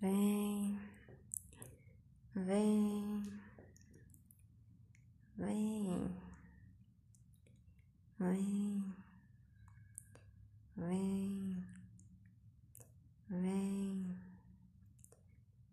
Vem, 0.00 0.80
vem, 2.34 3.22
vem, 5.36 6.16
vem, 8.18 8.94
vem, 10.74 11.66
vem, 13.28 14.16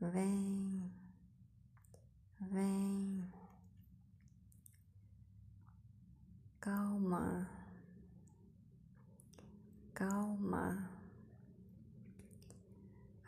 vem, 0.00 0.92
vem. 2.52 3.32
Calma, 6.60 7.48
calma. 9.94 10.99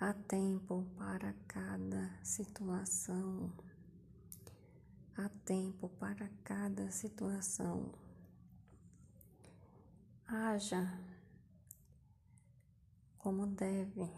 Há 0.04 0.14
tempo 0.14 0.84
para 0.98 1.32
cada 1.46 2.10
situação. 2.24 3.52
Há 5.16 5.28
tempo 5.44 5.88
para 5.90 6.28
cada 6.42 6.90
situação. 6.90 7.94
Haja 10.26 10.92
como 13.16 13.46
deve. 13.46 14.12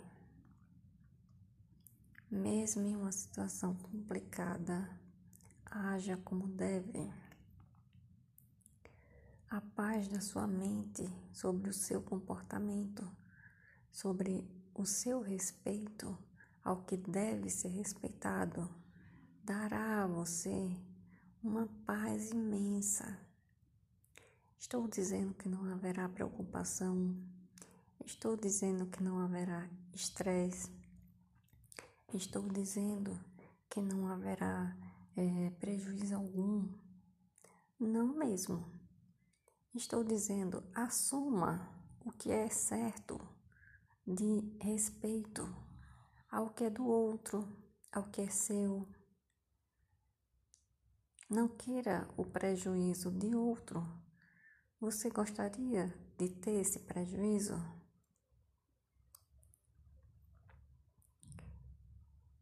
Mesmo 2.30 2.87
em 2.87 2.96
uma 2.96 3.12
situação 3.12 3.74
complicada, 3.74 4.88
haja 5.66 6.16
como 6.16 6.48
deve. 6.48 7.12
A 9.51 9.60
paz 9.60 10.09
da 10.09 10.23
sua 10.23 10.46
mente 10.46 11.06
sobre 11.30 11.68
o 11.68 11.74
seu 11.74 12.01
comportamento, 12.01 13.06
sobre 13.92 14.63
o 14.74 14.84
seu 14.84 15.20
respeito 15.20 16.19
ao 16.62 16.82
que 16.82 16.96
deve 16.96 17.48
ser 17.48 17.69
respeitado 17.69 18.68
dará 19.45 20.02
a 20.02 20.07
você 20.07 20.76
uma 21.43 21.68
paz 21.87 22.32
imensa. 22.32 23.18
Estou 24.59 24.88
dizendo 24.88 25.32
que 25.35 25.48
não 25.48 25.65
haverá 25.73 26.09
preocupação, 26.09 27.15
estou 28.04 28.37
dizendo 28.37 28.87
que 28.87 29.02
não 29.02 29.21
haverá 29.21 29.68
estresse, 29.93 30.73
estou 32.13 32.48
dizendo 32.48 33.16
que 33.70 33.80
não 33.80 34.09
haverá 34.09 34.76
é, 35.16 35.51
prejuízo 35.60 36.16
algum. 36.16 36.68
Não 37.79 38.16
mesmo. 38.16 38.65
Estou 39.74 40.02
dizendo, 40.02 40.65
assuma 40.74 41.68
o 42.04 42.10
que 42.10 42.30
é 42.30 42.48
certo 42.48 43.34
de 44.07 44.59
respeito 44.60 45.43
ao 46.30 46.51
que 46.51 46.65
é 46.65 46.71
do 46.71 46.87
outro, 46.87 47.49
ao 47.93 48.10
que 48.10 48.21
é 48.21 48.29
seu. 48.29 48.87
Não 51.30 51.49
queira 51.49 52.09
o 52.16 52.25
prejuízo 52.25 53.10
de 53.10 53.35
outro. 53.35 53.82
Você 54.80 55.09
gostaria 55.09 55.88
de 56.19 56.29
ter 56.29 56.60
esse 56.60 56.80
prejuízo? 56.80 57.55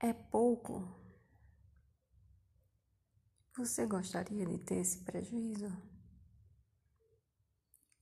É 0.01 0.13
pouco. 0.13 1.01
Você 3.57 3.87
gostaria 3.87 4.45
de 4.45 4.59
ter 4.59 4.77
esse 4.77 5.05
prejuízo? 5.05 5.71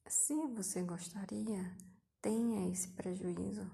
Se 0.06 0.34
você 0.48 0.82
gostaria, 0.82 1.76
tenha 2.20 2.70
esse 2.70 2.88
prejuízo. 2.88 3.70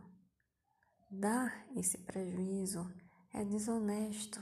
Dar 1.11 1.67
esse 1.77 1.99
prejuízo 1.99 2.93
é 3.33 3.45
desonesto, 3.45 4.41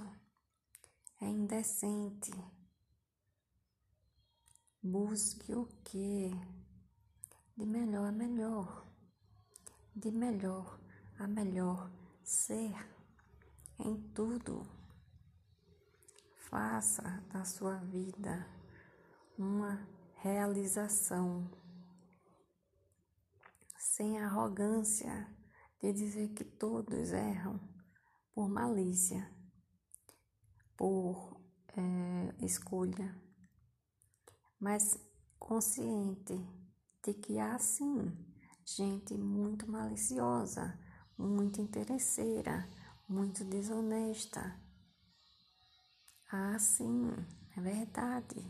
é 1.20 1.26
indecente. 1.26 2.32
Busque 4.82 5.54
o 5.54 5.66
que? 5.84 6.30
De 7.56 7.64
melhor 7.64 8.08
a 8.08 8.12
melhor, 8.12 8.86
de 9.94 10.10
melhor 10.10 10.80
a 11.18 11.26
melhor 11.26 11.90
ser 12.22 12.74
em 13.78 13.96
tudo. 14.12 14.66
Faça 16.36 17.02
da 17.32 17.44
sua 17.44 17.76
vida 17.76 18.46
uma 19.38 19.86
realização 20.16 21.50
sem 23.96 24.18
arrogância 24.18 25.24
de 25.80 25.92
dizer 25.92 26.30
que 26.30 26.42
todos 26.42 27.12
erram 27.12 27.60
por 28.34 28.48
malícia, 28.48 29.32
por 30.76 31.40
é, 31.76 32.44
escolha, 32.44 33.14
mas 34.58 34.98
consciente 35.38 36.34
de 37.04 37.14
que 37.14 37.38
há 37.38 37.56
sim 37.60 38.12
gente 38.66 39.16
muito 39.16 39.70
maliciosa, 39.70 40.76
muito 41.16 41.60
interesseira, 41.60 42.68
muito 43.08 43.44
desonesta. 43.44 44.60
Ah, 46.32 46.58
sim, 46.58 47.12
é 47.56 47.60
verdade. 47.60 48.44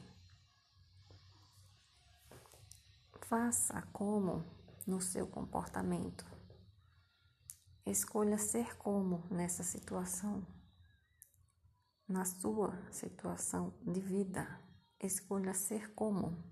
Faça 3.29 3.83
como 3.93 4.64
no 4.87 5.01
seu 5.01 5.27
comportamento. 5.27 6.25
Escolha 7.87 8.39
ser 8.39 8.77
como 8.77 9.27
nessa 9.31 9.63
situação, 9.63 10.47
na 12.09 12.25
sua 12.25 12.79
situação 12.91 13.75
de 13.83 14.01
vida. 14.01 14.61
Escolha 15.01 15.53
ser 15.53 15.93
como. 15.95 16.43